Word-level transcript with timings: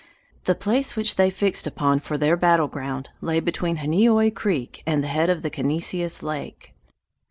The 0.45 0.55
place 0.55 0.95
which 0.95 1.15
they 1.15 1.29
fixed 1.29 1.67
upon 1.67 1.99
for 1.99 2.17
their 2.17 2.35
battle 2.35 2.67
ground 2.67 3.11
lay 3.21 3.39
between 3.39 3.75
Honeoy 3.77 4.31
Creek 4.33 4.81
and 4.87 5.03
the 5.03 5.07
head 5.07 5.29
of 5.29 5.43
Connessius 5.43 6.23
Lake. 6.23 6.73